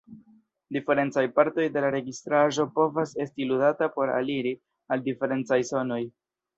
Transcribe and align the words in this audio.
Diferencaj 0.77 1.25
partoj 1.35 1.65
de 1.75 1.83
la 1.85 1.91
registraĵo 1.97 2.67
povas 2.79 3.15
esti 3.27 3.49
ludata 3.53 3.93
por 3.99 4.17
aliri 4.19 4.59
al 4.93 5.09
diferencaj 5.09 5.65
sonoj. 5.75 6.05